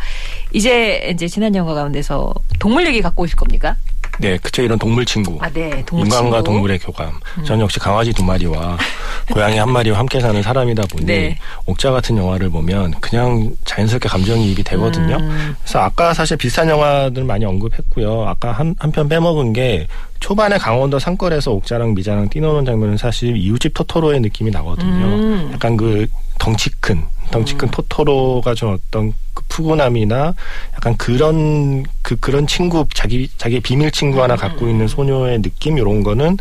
이제 0.52 1.10
이제 1.12 1.28
지난 1.28 1.54
영화 1.54 1.74
가운데서 1.74 2.34
동물 2.58 2.86
얘기 2.86 3.00
갖고 3.00 3.22
오실 3.22 3.36
겁니까? 3.36 3.76
네, 4.20 4.36
그쵸. 4.38 4.62
이런 4.62 4.78
동물 4.78 5.04
친구. 5.04 5.38
아, 5.40 5.48
네. 5.48 5.82
동물 5.86 6.06
인간과 6.06 6.36
친구. 6.36 6.38
음. 6.38 6.44
동물의 6.44 6.78
교감. 6.80 7.12
저는 7.44 7.62
역시 7.62 7.78
강아지 7.78 8.12
두 8.12 8.22
마리와 8.22 8.76
고양이 9.32 9.56
한 9.58 9.70
마리와 9.70 9.98
함께 9.98 10.20
사는 10.20 10.42
사람이다 10.42 10.82
보니 10.90 11.04
네. 11.06 11.38
옥자 11.66 11.90
같은 11.90 12.16
영화를 12.16 12.50
보면 12.50 12.94
그냥 13.00 13.50
자연스럽게 13.64 14.08
감정이입이 14.08 14.62
되거든요. 14.64 15.16
음. 15.16 15.56
그래서 15.62 15.78
아까 15.80 16.12
사실 16.12 16.36
비슷한 16.36 16.68
영화들 16.68 17.24
많이 17.24 17.44
언급했고요. 17.44 18.26
아까 18.26 18.52
한 18.52 18.74
한 18.78 18.90
편 18.92 19.08
빼먹은 19.08 19.52
게 19.52 19.86
초반에 20.20 20.58
강원도 20.58 20.98
산골에서 20.98 21.52
옥자랑 21.52 21.94
미자랑 21.94 22.28
뛰노는 22.28 22.64
장면은 22.66 22.96
사실 22.96 23.36
이웃집 23.36 23.72
토토로의 23.74 24.20
느낌이 24.20 24.50
나거든요. 24.50 25.06
음. 25.06 25.50
약간 25.54 25.76
그 25.76 26.06
덩치 26.40 26.70
큰 26.80 27.04
덩치 27.30 27.54
큰 27.54 27.70
토토로가 27.70 28.54
좀 28.54 28.74
어떤 28.74 29.12
그 29.34 29.44
푸근함이나 29.48 30.34
약간 30.74 30.96
그런 30.96 31.84
그 32.02 32.16
그런 32.16 32.48
친구 32.48 32.84
자기 32.92 33.30
자기 33.36 33.60
비밀 33.60 33.92
친구 33.92 34.20
하나 34.20 34.34
갖고 34.34 34.68
있는 34.68 34.88
소녀의 34.88 35.42
느낌 35.42 35.78
이런 35.78 36.02
거는 36.02 36.38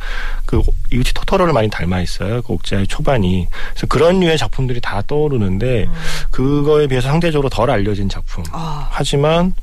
그 0.48 0.63
이웃집 0.91 1.13
토토로를 1.13 1.53
많이 1.53 1.70
닮아 1.70 2.01
있어요. 2.01 2.41
그 2.41 2.53
옥자의 2.53 2.88
초반이 2.88 3.48
그래서 3.72 3.86
그런 3.86 4.20
류의 4.20 4.39
작품들이 4.39 4.82
다 4.82 5.03
떠오르는데 5.06 5.88
그거에 6.32 6.88
비해서 6.88 7.10
상대적으로 7.10 7.50
덜 7.50 7.70
알려진 7.70 8.10
작품. 8.10 8.44
아. 8.51 8.88
하지만 8.89 9.53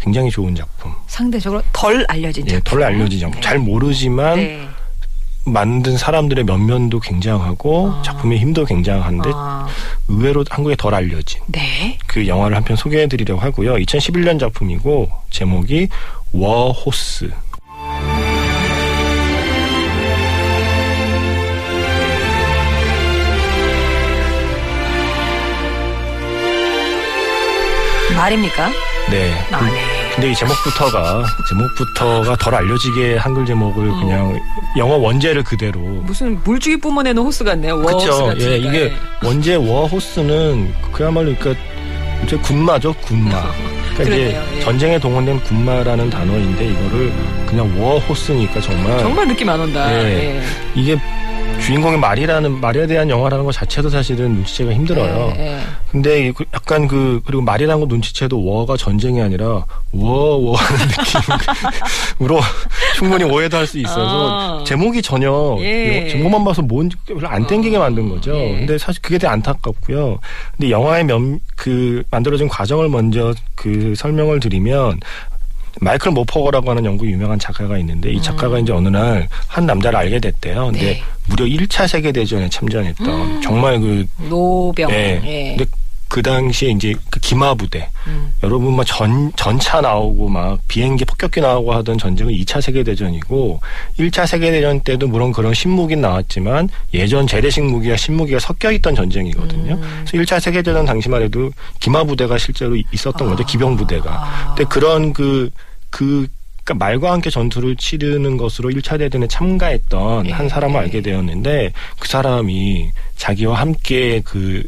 굉장히 0.00 0.30
좋은 0.30 0.54
작품. 0.54 0.92
상대적으로 1.06 1.62
덜 1.72 2.04
알려진 2.08 2.46
예, 2.48 2.52
작품. 2.52 2.78
덜 2.78 2.82
알려진 2.82 3.20
작품. 3.20 3.40
네. 3.40 3.40
잘 3.40 3.58
모르지만 3.58 4.36
네. 4.36 4.68
만든 5.48 5.96
사람들의 5.96 6.44
면면도 6.44 7.00
굉장하고 7.00 7.92
아. 7.98 8.02
작품의 8.02 8.38
힘도 8.38 8.64
굉장한데 8.64 9.30
아, 9.34 9.66
의외로 10.08 10.44
한국에 10.48 10.76
덜 10.76 10.94
알려진 10.94 11.40
네. 11.46 11.98
그 12.06 12.26
영화를 12.26 12.56
한 12.56 12.64
편 12.64 12.76
소개해드리려고 12.76 13.40
하고요. 13.40 13.74
2011년 13.76 14.38
작품이고 14.38 15.10
제목이 15.30 15.88
워호스. 16.32 17.30
말입니까? 28.14 28.70
네. 29.10 29.32
아, 29.52 29.60
네. 29.70 29.97
근데 30.18 30.32
이 30.32 30.34
제목부터가 30.34 31.24
제목부터가 31.48 32.36
덜 32.38 32.52
알려지게 32.52 33.18
한글 33.18 33.46
제목을 33.46 33.88
어. 33.88 34.00
그냥 34.00 34.36
영어 34.76 34.96
원제를 34.96 35.44
그대로 35.44 35.78
무슨 35.78 36.40
물주기 36.42 36.76
뿜어내는 36.76 37.22
호스 37.22 37.44
같네요. 37.44 37.78
그렇죠. 37.78 38.34
예, 38.40 38.58
이게 38.58 38.92
원제 39.22 39.54
워 39.54 39.86
호스는 39.86 40.74
그야말로 40.90 41.32
그러니까 41.38 41.62
이제 42.24 42.36
군마죠, 42.36 42.92
군마. 42.94 43.30
그러니까 43.94 44.02
이제 44.02 44.32
그러네요, 44.32 44.42
예. 44.56 44.60
전쟁에 44.60 44.98
동원된 44.98 45.40
군마라는 45.44 46.10
단어인데 46.10 46.66
이거를 46.66 47.12
그냥 47.46 47.80
워 47.80 48.00
호스니까 48.00 48.60
정말, 48.60 48.98
정말 48.98 49.28
느낌 49.28 49.48
안 49.48 49.60
온다. 49.60 49.88
예. 50.02 50.04
예. 50.04 50.42
이게 50.74 50.98
주인공의 51.64 51.98
말이라는 51.98 52.60
말에 52.60 52.86
대한 52.86 53.10
영화라는 53.10 53.44
것 53.44 53.52
자체도 53.52 53.90
사실은 53.90 54.34
눈치채기가 54.36 54.74
힘들어요. 54.74 55.34
예, 55.36 55.56
예. 55.56 55.60
근데 55.90 56.28
이그 56.28 56.44
약간 56.54 56.86
그 56.88 57.20
그리고 57.26 57.42
말이라는 57.42 57.80
거 57.80 57.86
눈치채도 57.86 58.42
워가 58.42 58.76
전쟁이 58.76 59.20
아니라 59.20 59.64
워워 59.92 60.56
하는 60.56 60.86
느낌으로 62.18 62.40
충분히 62.96 63.24
오해도 63.24 63.56
할 63.56 63.68
수 63.68 63.78
있어서 63.78 64.60
아. 64.60 64.64
제목이 64.64 65.02
전혀 65.02 65.56
예. 65.60 66.08
제목만 66.08 66.42
봐서 66.42 66.62
뭔 66.62 66.88
별로 67.06 67.28
안 67.28 67.46
땡기게 67.46 67.76
만든 67.76 68.08
거죠. 68.08 68.34
예. 68.34 68.56
근데 68.60 68.78
사실 68.78 69.02
그게 69.02 69.18
되게 69.18 69.30
안타깝고요. 69.30 70.18
근데 70.56 70.70
영화의 70.70 71.04
면 71.04 71.38
그 71.58 72.04
만들어진 72.12 72.48
과정을 72.48 72.88
먼저 72.88 73.34
그 73.56 73.92
설명을 73.96 74.38
드리면 74.38 75.00
마이클 75.80 76.10
모퍼거라고 76.12 76.70
하는 76.70 76.84
영국 76.84 77.06
유명한 77.08 77.38
작가가 77.38 77.78
있는데 77.78 78.10
이 78.12 78.20
작가가 78.22 78.58
이제 78.58 78.72
어느 78.72 78.88
날 78.88 79.28
한 79.46 79.66
남자를 79.66 79.98
알게 79.98 80.20
됐대요. 80.20 80.66
근데 80.66 80.80
음. 80.80 80.86
네. 80.86 81.02
무려 81.26 81.44
1차 81.44 81.86
세계 81.88 82.12
대전에 82.12 82.48
참전했던 82.48 83.42
정말 83.42 83.80
그 83.80 84.06
노병. 84.28 84.88
네. 84.90 85.20
예. 85.24 85.56
근데 85.56 85.70
그 86.08 86.22
당시에 86.22 86.70
이제 86.70 86.94
그 87.10 87.20
기마 87.20 87.54
부대 87.54 87.90
음. 88.06 88.32
여러분 88.42 88.74
막 88.76 88.84
전 88.86 89.30
전차 89.36 89.82
나오고 89.82 90.28
막 90.28 90.58
비행기 90.68 91.04
폭격기 91.04 91.40
나오고 91.42 91.74
하던 91.74 91.98
전쟁은 91.98 92.32
2차 92.32 92.62
세계 92.62 92.82
대전이고 92.82 93.60
1차 93.98 94.26
세계 94.26 94.50
대전 94.50 94.80
때도 94.80 95.06
물론 95.08 95.32
그런 95.32 95.52
신무기 95.52 95.96
나왔지만 95.96 96.70
예전 96.94 97.26
재래식 97.26 97.62
무기와 97.64 97.96
신무기가 97.96 98.38
섞여 98.38 98.72
있던 98.72 98.94
전쟁이거든요. 98.94 99.74
음. 99.74 100.04
그래서 100.06 100.24
1차 100.24 100.40
세계 100.40 100.62
대전 100.62 100.86
당시만 100.86 101.20
해도 101.22 101.50
기마 101.80 102.04
부대가 102.04 102.38
실제로 102.38 102.74
있었던 102.92 103.28
거죠. 103.28 103.44
기병 103.44 103.76
부대가. 103.76 104.10
아. 104.12 104.54
근데 104.56 104.64
그런 104.68 105.12
그 105.12 105.50
그 105.90 106.28
그러니까 106.64 106.84
말과 106.84 107.12
함께 107.12 107.30
전투를 107.30 107.76
치르는 107.76 108.36
것으로 108.36 108.68
1차 108.70 108.98
대전에 108.98 109.26
참가했던 109.26 110.26
예. 110.26 110.32
한 110.32 110.48
사람을 110.48 110.78
알게 110.78 111.00
되었는데 111.00 111.72
그 111.98 112.08
사람이 112.08 112.90
자기와 113.16 113.58
함께 113.58 114.20
그 114.24 114.62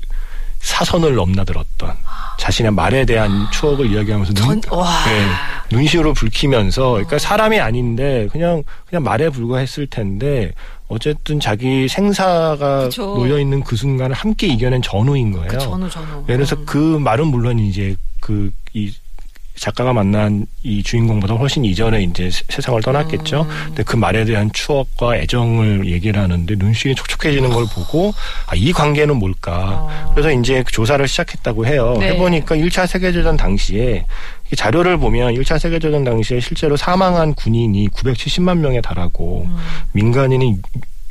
사선을 0.61 1.15
넘나들었던 1.15 1.95
자신의 2.39 2.73
말에 2.73 3.05
대한 3.05 3.47
추억을 3.53 3.91
이야기하면서 3.93 4.33
눈. 4.35 4.61
네, 4.61 5.27
눈시로 5.71 6.15
붉히면서 6.15 6.93
그러니까 6.93 7.19
사람이 7.19 7.61
아닌데 7.61 8.29
그냥 8.33 8.63
그냥 8.87 9.03
말에 9.03 9.29
불과했을 9.29 9.87
텐데 9.87 10.53
어쨌든 10.89 11.39
자기 11.39 11.87
생사가 11.87 12.85
그쵸. 12.85 13.15
놓여 13.15 13.39
있는 13.39 13.63
그 13.63 13.77
순간을 13.77 14.15
함께 14.17 14.47
이겨낸 14.47 14.83
전우인 14.83 15.33
거예요. 15.33 15.49
그 15.49 15.59
전후. 15.59 15.87
네, 16.27 16.35
그래서 16.35 16.57
음. 16.57 16.65
그 16.67 16.79
말은 16.79 17.27
물론 17.27 17.59
이제 17.59 17.95
그 18.21 18.51
이 18.73 18.93
작가가 19.61 19.93
만난 19.93 20.47
이 20.63 20.83
주인공보다 20.83 21.35
훨씬 21.35 21.67
이전에 21.67 22.03
이제 22.03 22.31
세- 22.31 22.43
세상을 22.49 22.81
떠났겠죠. 22.83 23.47
근데 23.67 23.83
그 23.83 23.95
말에 23.95 24.25
대한 24.25 24.51
추억과 24.53 25.17
애정을 25.19 25.87
얘기를 25.87 26.21
하는데 26.21 26.55
눈시울이 26.57 26.95
촉촉해지는 26.95 27.51
걸 27.51 27.67
보고 27.75 28.15
아, 28.47 28.55
이 28.55 28.73
관계는 28.73 29.17
뭘까. 29.17 29.87
그래서 30.15 30.33
이제 30.33 30.63
그 30.63 30.73
조사를 30.73 31.07
시작했다고 31.07 31.67
해요. 31.67 31.95
네. 32.01 32.09
해보니까 32.09 32.57
1차 32.57 32.87
세계대전 32.87 33.37
당시에 33.37 34.07
이 34.51 34.57
자료를 34.57 34.97
보면 34.97 35.35
1차 35.35 35.59
세계대전 35.59 36.05
당시에 36.05 36.41
실제로 36.41 36.77
사망한 36.79 37.35
군인이 37.35 37.89
970만 37.91 38.59
명에 38.59 38.81
달하고 38.81 39.47
민간인이 39.93 40.57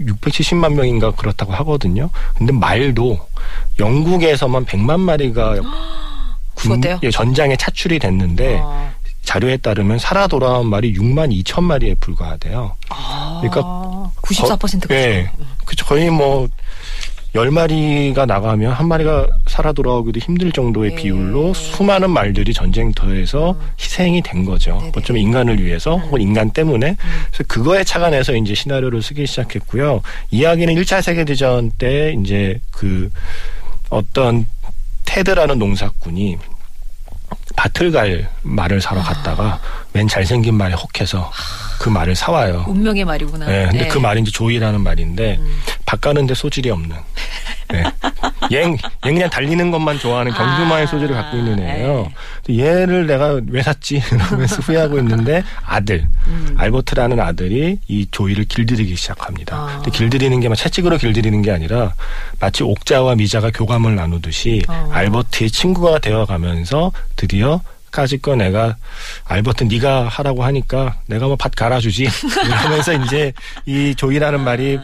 670만 0.02 0.74
명인가 0.74 1.12
그렇다고 1.12 1.54
하거든요. 1.54 2.10
근데 2.36 2.52
말도 2.52 3.20
영국에서만 3.78 4.66
100만 4.66 5.00
마리가 5.02 5.56
죽었대요? 6.62 7.00
예, 7.04 7.12
전장에 7.12 7.56
차출이 7.56 8.00
됐는데 8.00 8.60
어. 8.62 8.92
자료에 9.24 9.58
따르면 9.58 10.00
살아 10.00 10.28
돌아온 10.28 10.68
말이 10.68 10.94
6만 10.94 11.32
2천 11.44 11.64
마리에 11.64 11.96
불과하대요. 12.00 12.76
그러니까 13.42 13.62
아, 13.64 14.12
94%가 14.22 14.96
예. 14.96 15.30
그쵸. 15.66 15.86
거의 15.86 16.10
뭐, 16.10 16.48
열 17.36 17.52
마리가 17.52 18.26
나가면 18.26 18.72
한 18.72 18.88
마리가 18.88 19.28
살아 19.46 19.72
돌아오기도 19.72 20.20
힘들 20.20 20.52
정도의 20.52 20.94
예. 20.94 20.96
비율로 20.96 21.54
수많은 21.54 22.10
말들이 22.10 22.54
전쟁터에서 22.56 23.56
희생이 23.80 24.24
된 24.24 24.46
거죠. 24.46 24.82
어쩌면 24.96 25.22
인간을 25.22 25.64
위해서 25.64 25.96
혹은 25.96 26.22
인간 26.22 26.50
때문에. 26.50 26.96
그래서 27.28 27.44
그거에 27.48 27.84
착안해서 27.84 28.34
이제 28.36 28.56
시나리오를 28.56 29.04
쓰기 29.04 29.28
시작했고요. 29.28 30.02
이야기는 30.32 30.74
1차 30.74 31.04
세계대전 31.04 31.72
때 31.78 32.16
이제 32.20 32.60
그 32.72 33.12
어떤 33.92 34.48
테드라는 35.10 35.58
농사꾼이 35.58 36.38
밭을 37.56 37.92
갈 37.92 38.30
말을 38.44 38.80
사러 38.80 39.02
갔다가 39.02 39.60
맨 39.92 40.08
잘생긴 40.08 40.54
말에 40.54 40.76
혹해서 40.76 41.32
그 41.80 41.90
말을 41.90 42.14
사와요. 42.16 42.66
운명의 42.68 43.06
말이구나. 43.06 43.46
네, 43.46 43.64
근데 43.72 43.80
네. 43.84 43.88
그 43.88 43.98
말이 43.98 44.22
이제 44.22 44.32
조이라는 44.32 44.82
말인데 44.82 45.38
음. 45.40 45.60
박 45.86 46.02
가는데 46.02 46.34
소질이 46.36 46.70
없는. 46.70 46.96
네. 47.72 47.84
얘, 48.52 48.64
얘 48.64 48.76
그냥 49.02 49.30
달리는 49.30 49.70
것만 49.72 50.00
좋아하는 50.00 50.32
경주마의 50.34 50.84
아, 50.84 50.88
소질을 50.88 51.16
갖고 51.16 51.38
있는 51.38 51.60
애예요. 51.60 52.12
네. 52.48 52.58
얘를 52.60 53.06
내가 53.08 53.40
왜 53.48 53.62
샀지? 53.62 54.02
이러면서 54.12 54.56
후회하고 54.58 54.98
있는데 55.00 55.44
아들 55.66 56.08
음. 56.28 56.56
알버트라는 56.58 57.20
아들이 57.20 57.78
이 57.88 58.08
조이를 58.10 58.46
길들이기 58.46 58.96
시작합니다. 58.96 59.56
아. 59.56 59.68
근데 59.84 59.92
길들이는 59.92 60.40
게 60.42 60.50
막 60.50 60.56
채찍으로 60.56 60.98
길들이는 60.98 61.44
게 61.44 61.52
아니라 61.52 61.94
마치 62.40 62.64
옥자와 62.64 63.16
미자가 63.16 63.52
교감을 63.52 63.96
나누듯이 63.96 64.64
어. 64.68 64.90
알버트의 64.92 65.52
친구가 65.52 66.00
되어가면서 66.00 66.92
드디어 67.16 67.62
까짓 67.92 68.22
거 68.22 68.36
내가 68.36 68.76
알버트 69.26 69.64
네가 69.66 70.08
하라고 70.08 70.44
하니까 70.44 70.98
내가 71.08 71.28
뭐 71.28 71.36
밭 71.36 71.52
갈아주지 71.56 72.08
이러면서 72.46 72.94
이제 72.94 73.34
이 73.66 73.94
조이라는 73.96 74.42
말이 74.42 74.80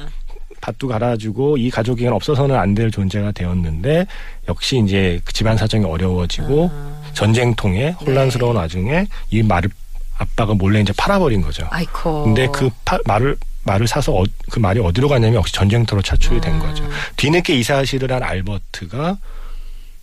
밭도 0.62 0.88
갈아주고 0.88 1.58
이 1.58 1.70
가족이 1.70 2.08
없어서는 2.08 2.56
안 2.56 2.74
될 2.74 2.90
존재가 2.92 3.32
되었는데 3.34 4.08
역시 4.50 4.82
이제 4.84 5.22
그 5.26 5.32
집안 5.34 5.58
사정이 5.58 5.86
어려워지고 5.86 6.72
전쟁통에 7.14 7.92
혼란스러운 7.92 8.56
와중에 8.56 9.08
이 9.30 9.44
말을 9.44 9.70
아빠가 10.18 10.54
몰래 10.54 10.80
이제 10.82 10.94
팔아버린 10.98 11.42
거죠. 11.42 11.68
아이코. 11.70 12.24
근데 12.24 12.48
그 12.54 12.70
파- 12.86 12.98
말을 13.06 13.38
말을 13.64 13.88
사서 13.88 14.14
어- 14.14 14.24
그 14.50 14.60
말이 14.60 14.80
어디로 14.80 15.10
갔냐면 15.10 15.36
역시 15.36 15.54
전쟁터로 15.54 16.02
차출이 16.02 16.40
된 16.40 16.58
거죠. 16.60 16.88
뒤늦게 17.18 17.56
이 17.56 17.64
사실을 17.64 18.12
한 18.12 18.24
알버트가 18.24 19.18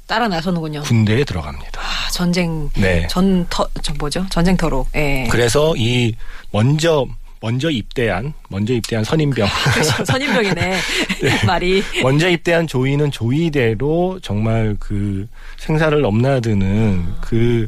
따라 0.07 0.29
나서는군요. 0.29 0.83
군대에 0.83 1.25
들어갑니다. 1.25 1.81
아, 2.13 2.15
전쟁 2.15 2.69
네. 2.77 3.07
전터 3.09 3.67
저 3.81 3.95
뭐죠? 3.95 4.27
전쟁터로. 4.31 4.87
예. 4.95 5.27
그래서 5.31 5.75
이 5.77 6.15
먼저 6.53 7.07
먼저 7.41 7.71
입대한 7.71 8.35
먼저 8.51 8.75
입대한 8.75 9.03
선임병 9.03 9.49
그렇죠. 9.75 10.05
선임병이네. 10.05 10.79
말이. 11.47 11.83
먼저 12.03 12.29
입대한 12.29 12.67
조이는 12.67 13.11
조이대로 13.11 14.21
정말 14.23 14.77
그 14.79 15.27
생사를 15.57 15.99
넘나드는 16.01 17.15
그 17.23 17.67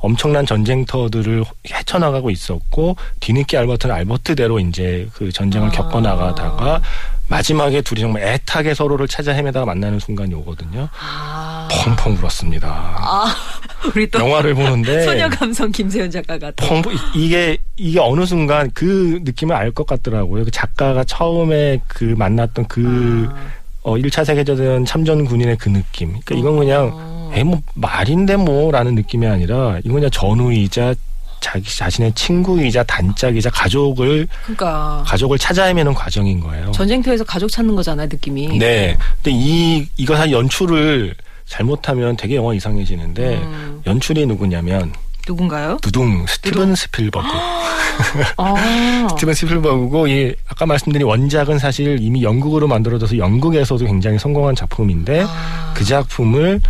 엄청난 0.00 0.44
전쟁터들을 0.44 1.44
헤쳐나가고 1.70 2.30
있었고 2.30 2.96
뒤늦게 3.20 3.56
알버트는 3.56 3.94
알버트대로 3.94 4.60
이제 4.60 5.08
그 5.14 5.30
전쟁을 5.30 5.68
아. 5.68 5.70
겪어나가다가 5.70 6.82
마지막에 7.28 7.80
둘이 7.80 8.00
정말 8.00 8.22
애타게 8.22 8.74
서로를 8.74 9.08
찾아 9.08 9.32
헤매다가 9.32 9.64
만나는 9.66 9.98
순간이 9.98 10.34
오거든요. 10.34 10.88
아. 11.00 11.68
펑펑 11.70 12.18
울었습니다. 12.22 12.68
아, 12.68 13.34
우리 13.94 14.08
또 14.10 14.18
영화를 14.20 14.54
보는데 14.54 15.02
소녀 15.04 15.28
감성 15.28 15.70
김세현 15.72 16.10
작가가 16.10 16.50
또. 16.52 16.66
펑 16.66 16.82
이게 17.14 17.56
이게 17.76 17.98
어느 17.98 18.26
순간 18.26 18.70
그 18.74 19.20
느낌을 19.24 19.54
알 19.54 19.72
것 19.72 19.86
같더라고요. 19.86 20.44
그 20.44 20.50
작가가 20.50 21.02
처음에 21.02 21.80
그 21.88 22.04
만났던 22.16 22.66
그 22.68 23.28
아. 23.30 23.36
어, 23.82 23.94
1차 23.96 24.24
세계대전 24.24 24.84
참전 24.84 25.24
군인의 25.24 25.56
그 25.56 25.68
느낌. 25.68 26.18
그러니까 26.24 26.34
이건 26.36 26.58
그냥 26.58 26.90
어. 26.92 27.30
에뭐 27.34 27.60
말인데 27.74 28.36
뭐라는 28.36 28.94
느낌이 28.94 29.26
아니라 29.26 29.78
이건 29.82 29.94
그냥 29.94 30.10
전우이자 30.10 30.94
자기 31.44 31.76
자신의 31.76 32.14
친구이자 32.14 32.82
단짝이자 32.84 33.50
가족을 33.50 34.26
그러니까 34.44 35.04
가족을 35.06 35.36
찾아 35.36 35.64
헤매는 35.64 35.92
과정인 35.92 36.40
거예요. 36.40 36.72
전쟁터에서 36.72 37.22
가족 37.24 37.50
찾는 37.50 37.76
거잖아요, 37.76 38.08
느낌이. 38.10 38.58
네. 38.58 38.96
근데 39.22 39.30
이 39.30 39.86
이거 39.98 40.14
한 40.14 40.30
연출을 40.30 41.14
잘못하면 41.44 42.16
되게 42.16 42.36
영화 42.36 42.54
이상해지는데 42.54 43.36
음. 43.36 43.82
연출이 43.86 44.24
누구냐면 44.24 44.94
누군가요? 45.28 45.76
두둥 45.82 46.24
스티븐 46.26 46.74
스필버그. 46.74 47.28
아. 48.38 49.08
스티븐 49.10 49.34
스필버그고 49.34 50.06
이 50.08 50.34
아까 50.48 50.64
말씀드린 50.64 51.06
원작은 51.06 51.58
사실 51.58 51.98
이미 52.00 52.22
연극으로 52.22 52.66
만들어져서 52.68 53.18
연극에서도 53.18 53.84
굉장히 53.84 54.18
성공한 54.18 54.54
작품인데 54.54 55.26
아. 55.28 55.72
그 55.76 55.84
작품을 55.84 56.62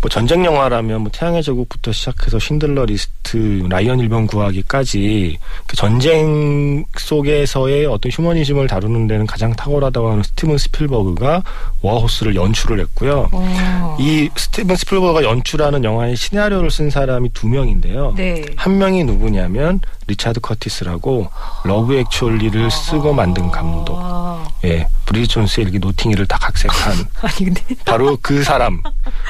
뭐 0.00 0.08
전쟁 0.08 0.44
영화라면 0.44 1.00
뭐 1.02 1.10
태양의 1.12 1.42
제국부터 1.42 1.90
시작해서 1.92 2.38
쉰들러 2.38 2.84
리스트, 2.84 3.64
라이언 3.68 3.98
일병 3.98 4.26
구하기까지 4.26 5.38
그 5.66 5.76
전쟁 5.76 6.84
속에서의 6.96 7.86
어떤 7.86 8.12
휴머니즘을 8.12 8.68
다루는 8.68 9.08
데는 9.08 9.26
가장 9.26 9.52
탁월하다고 9.54 10.10
하는 10.10 10.22
스티븐 10.22 10.56
스필버그가 10.56 11.42
워호스를 11.82 12.36
연출을 12.36 12.78
했고요. 12.80 13.28
어. 13.32 13.96
이 13.98 14.30
스티븐 14.36 14.76
스필버그가 14.76 15.24
연출하는 15.24 15.82
영화의 15.82 16.16
시나리오를 16.16 16.70
쓴 16.70 16.90
사람이 16.90 17.30
두 17.32 17.48
명인데요. 17.48 18.14
네. 18.16 18.44
한 18.56 18.78
명이 18.78 19.02
누구냐면 19.04 19.80
리차드 20.08 20.40
커티스라고 20.40 21.30
러브 21.64 21.94
액츄얼리를 21.96 22.70
쓰고 22.70 23.12
만든 23.12 23.50
감독. 23.50 23.96
아. 24.00 24.48
예, 24.64 24.86
브리짓 25.04 25.30
존스의 25.30 25.66
일기 25.66 25.78
노팅힐을 25.78 26.26
다 26.26 26.36
각색한 26.40 26.94
아니 27.22 27.34
근데 27.44 27.62
바로 27.84 28.18
그 28.20 28.42
사람. 28.42 28.82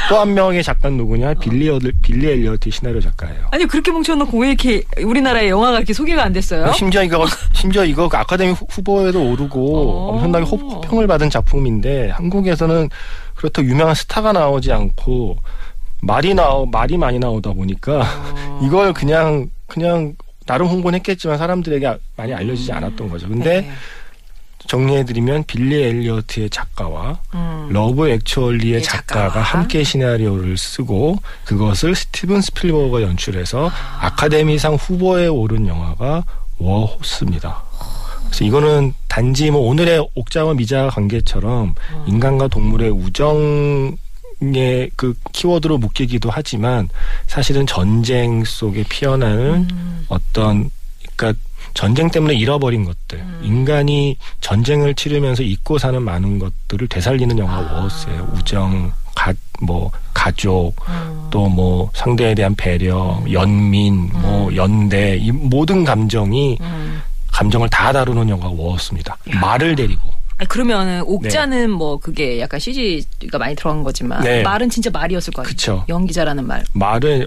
또 0.08 0.18
한 0.20 0.32
명의 0.34 0.62
작가는 0.62 0.96
누구냐? 0.96 1.34
빌리 1.34 1.68
어 1.68 1.78
빌리 2.00 2.28
엘리어트 2.28 2.70
시나리오 2.70 3.00
작가예요. 3.00 3.48
아니 3.50 3.66
그렇게 3.66 3.90
뭉쳐놓고 3.90 4.38
왜 4.38 4.48
이렇게 4.48 4.82
우리나라의 5.02 5.50
영화가 5.50 5.76
이렇게 5.78 5.92
소개가 5.92 6.22
안 6.24 6.32
됐어요? 6.32 6.72
심지어 6.72 7.02
이거 7.02 7.26
심지어 7.52 7.84
이거 7.84 8.08
그 8.08 8.16
아카데미 8.16 8.52
후- 8.52 8.66
후보에도 8.70 9.22
오르고 9.30 10.10
어. 10.10 10.12
엄청나게 10.14 10.44
호, 10.46 10.56
호평을 10.56 11.06
받은 11.06 11.28
작품인데 11.30 12.10
한국에서는 12.10 12.88
그렇다고 13.34 13.68
유명한 13.68 13.94
스타가 13.94 14.32
나오지 14.32 14.72
않고 14.72 15.36
말이 16.00 16.32
나오 16.34 16.64
말이 16.66 16.96
많이 16.96 17.18
나오다 17.18 17.52
보니까 17.52 18.00
어. 18.00 18.60
이걸 18.64 18.92
그냥 18.92 19.50
그냥 19.66 20.14
나름 20.48 20.66
홍보는 20.68 20.96
했겠지만 21.00 21.36
사람들에게 21.36 21.86
아- 21.86 21.98
많이 22.16 22.32
알려지지 22.32 22.72
않았던 22.72 23.10
거죠. 23.10 23.28
근데 23.28 23.60
네. 23.60 23.70
정리해드리면 24.66 25.44
빌리 25.44 25.82
엘리어트의 25.84 26.50
작가와 26.50 27.18
음. 27.34 27.68
러브 27.70 28.08
액츄얼리의 28.08 28.74
예, 28.76 28.80
작가가 28.80 29.24
작가와. 29.28 29.44
함께 29.44 29.84
시나리오를 29.84 30.56
쓰고 30.56 31.18
그것을 31.44 31.94
스티븐 31.94 32.40
스필버그가 32.40 33.02
연출해서 33.02 33.70
아카데미상 34.00 34.74
후보에 34.74 35.26
오른 35.28 35.66
영화가 35.66 36.24
워호스입니다. 36.58 37.62
그래서 38.26 38.44
이거는 38.44 38.94
단지 39.06 39.50
뭐 39.50 39.60
오늘의 39.68 40.08
옥자와 40.14 40.54
미자 40.54 40.88
관계처럼 40.88 41.74
음. 41.92 42.04
인간과 42.08 42.48
동물의 42.48 42.90
우정 42.90 43.96
의 44.40 44.90
그 44.96 45.14
키워드로 45.32 45.78
묶이기도 45.78 46.30
하지만 46.30 46.88
사실은 47.26 47.66
전쟁 47.66 48.44
속에 48.44 48.84
피어나는 48.88 49.68
음. 49.70 50.06
어떤 50.08 50.70
그러니까 51.16 51.40
전쟁 51.74 52.10
때문에 52.10 52.34
잃어버린 52.34 52.84
것들, 52.84 53.18
음. 53.18 53.40
인간이 53.42 54.16
전쟁을 54.40 54.94
치르면서 54.94 55.42
잊고 55.42 55.78
사는 55.78 56.00
많은 56.02 56.38
것들을 56.38 56.88
되살리는 56.88 57.38
영화 57.38 57.58
아. 57.58 57.82
워호스예요. 57.82 58.32
우정, 58.34 58.92
가, 59.14 59.32
뭐 59.60 59.90
가족, 60.14 60.74
음. 60.88 61.28
또뭐 61.30 61.90
상대에 61.94 62.34
대한 62.34 62.54
배려, 62.56 63.22
연민, 63.30 64.10
뭐 64.12 64.54
연대 64.56 65.16
이 65.16 65.30
모든 65.30 65.84
감정이 65.84 66.58
음. 66.60 67.02
감정을 67.32 67.68
다 67.68 67.92
다루는 67.92 68.28
영화가 68.28 68.50
워스입니다. 68.56 69.16
말을 69.40 69.76
데리고. 69.76 70.17
아니, 70.38 70.48
그러면은 70.48 71.02
옥자는 71.04 71.70
뭐 71.70 71.98
그게 71.98 72.40
약간 72.40 72.60
CG가 72.60 73.38
많이 73.38 73.54
들어간 73.56 73.82
거지만 73.82 74.22
네. 74.22 74.42
말은 74.42 74.70
진짜 74.70 74.88
말이었을 74.90 75.32
거 75.32 75.42
아니에요. 75.42 75.48
그쵸. 75.50 75.84
연기자라는 75.88 76.46
말. 76.46 76.64
말을 76.72 77.26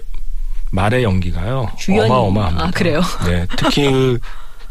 말의 0.70 1.04
연기가요. 1.04 1.70
주연이- 1.78 2.08
어마어마합니다. 2.10 2.64
아, 2.64 2.70
그래요? 2.70 3.02
네, 3.26 3.46
특히 3.58 3.90
그 3.90 4.18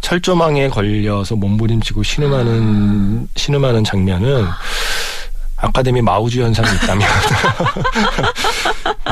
철조망에 0.02 0.70
걸려서 0.70 1.36
몸부림치고 1.36 2.02
신음하는 2.02 3.28
신음하는 3.36 3.84
장면은 3.84 4.46
아카데미 5.62 6.02
마우즈 6.02 6.40
현상이 6.40 6.68
있다면 6.76 7.08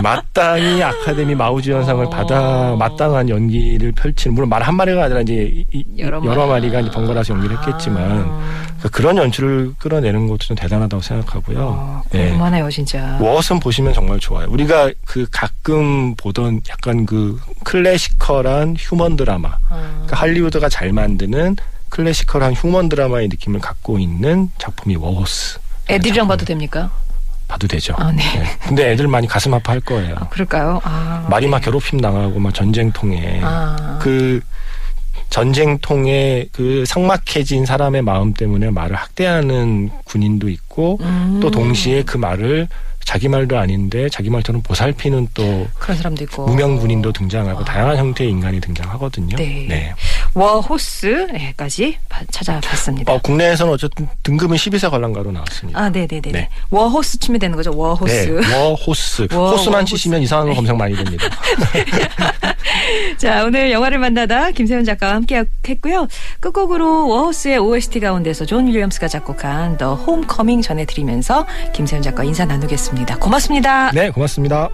마땅히 0.02 0.82
아카데미 0.84 1.36
마우즈 1.36 1.72
현상을 1.72 2.06
어. 2.06 2.10
받아 2.10 2.76
마땅한 2.78 3.30
연기를 3.30 3.92
펼치는 3.92 4.36
물론 4.36 4.50
말 4.50 4.60
한 4.60 4.76
마리가 4.76 5.06
아니라 5.06 5.22
이제 5.22 5.64
이- 5.72 5.84
여러 5.98 6.18
여러, 6.26 6.46
마리. 6.48 6.68
마리가 6.68 6.82
이제 6.82 6.92
번갈아서 6.92 7.34
연기를 7.34 7.58
했겠지만 7.60 8.22
아. 8.28 8.90
그런 8.92 9.18
연출을 9.18 9.74
끌어내는 9.80 10.28
것도 10.28 10.38
좀 10.40 10.56
대단하다고 10.56 11.02
생각하고요. 11.02 11.58
어, 11.60 12.04
예. 12.14 12.28
궁금하네요, 12.30 12.70
진짜. 12.70 13.18
워엇은 13.20 13.60
보시면 13.60 13.94
정말 13.94 14.20
좋아요. 14.20 14.48
우리가 14.50 14.92
그 15.06 15.26
가끔 15.32 16.16
보던 16.16 16.62
약간 16.70 17.06
그 17.06 17.40
클래시컬한 17.64 18.76
휴먼 18.78 19.16
드라마. 19.16 19.50
어. 19.70 19.92
그러니까 20.06 20.18
할리우드가 20.18 20.70
잘 20.70 20.94
만드는 20.94 21.56
클래시컬한 21.90 22.54
휴먼 22.54 22.90
드라마의 22.90 23.28
느낌을 23.30 23.60
갖고 23.60 23.98
있는 24.00 24.50
작품이 24.60 24.96
워호스. 24.98 25.60
애들이랑 25.90 26.28
봐도 26.28 26.46
됩니까? 26.46 26.92
봐도 27.48 27.68
되죠. 27.68 27.96
아, 27.98 28.12
네. 28.12 28.24
근데 28.68 28.92
애들 28.92 29.08
많이 29.08 29.28
가슴 29.28 29.54
아파할 29.54 29.80
거예요. 29.82 30.16
아, 30.20 30.30
그럴까요? 30.30 30.80
아, 30.84 31.26
말이 31.30 31.48
막 31.48 31.60
네. 31.60 31.66
괴롭힘 31.66 32.00
당하고 32.00 32.40
막 32.40 32.54
전쟁통에 32.54 33.40
아. 33.44 33.98
그 34.02 34.40
전쟁통에 35.32 36.46
그 36.52 36.84
삭막해진 36.88 37.66
사람의 37.66 38.04
마음 38.04 38.34
때문에 38.34 38.70
말을 38.70 38.96
학대하는 38.96 39.90
군인도 40.04 40.50
있고 40.50 41.00
음. 41.02 41.40
또 41.42 41.50
동시에 41.52 42.04
그 42.04 42.18
말을 42.18 42.68
자기 43.04 43.28
말도 43.28 43.58
아닌데 43.58 44.08
자기 44.10 44.30
말처럼 44.30 44.62
보살피는 44.62 45.30
또 45.34 45.68
그런 45.80 45.98
사람도 45.98 46.24
있고. 46.26 46.46
무명 46.46 46.78
군인도 46.78 47.12
등장하고 47.12 47.64
다양한 47.64 47.98
형태의 47.98 48.30
인간이 48.30 48.60
등장하거든요. 48.62 49.36
네. 49.36 49.96
워호스까지 50.34 51.98
찾아봤습니다. 52.32 53.14
어, 53.14 53.20
국내에서는 53.22 53.74
어쨌든 53.74 54.08
등급은 54.24 54.58
12세 54.58 54.90
관람가로 54.90 55.32
나왔습니다. 55.32 55.80
아, 55.80 55.90
네네네. 55.90 56.32
네. 56.32 56.50
워호스 56.70 57.20
치면 57.20 57.40
되는 57.40 57.56
거죠, 57.56 57.76
워호스. 57.76 58.40
네, 58.42 58.56
워호스. 58.56 59.28
워- 59.34 59.52
호스만 59.52 59.74
워호스. 59.80 59.86
치시면 59.96 60.22
이상한 60.22 60.48
거 60.50 60.56
검색 60.56 60.76
많이 60.76 60.96
됩니다. 60.96 61.26
자, 63.18 63.44
오늘 63.46 63.72
영화를 63.72 63.98
만나다 64.00 64.52
김세윤 64.52 64.84
작가와 64.86 65.14
함께 65.16 65.44
했고요. 65.68 66.08
끝곡으로 66.40 67.08
워호스의 67.08 67.58
OST 67.58 68.00
가운데서 68.00 68.46
존 68.46 68.68
윌리엄스가 68.68 69.08
작곡한 69.08 69.78
The 69.78 69.94
Homecoming 69.94 70.66
전해드리면서 70.66 71.46
김세윤 71.74 72.02
작가 72.04 72.24
인사 72.24 72.46
나누겠습니다. 72.46 73.18
고맙습니다. 73.18 73.92
네, 73.92 74.10
고맙습니다. 74.10 74.70